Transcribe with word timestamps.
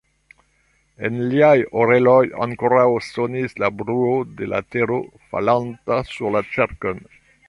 En 1.09 1.17
liaj 1.33 1.51
oreloj 1.81 2.23
ankoraŭ 2.45 2.87
sonis 3.07 3.53
la 3.65 3.69
bruo 3.81 4.15
de 4.39 4.47
la 4.55 4.63
tero 4.77 4.97
falanta 5.35 5.99
sur 6.15 6.35
la 6.37 6.43
ĉerkon. 6.57 7.05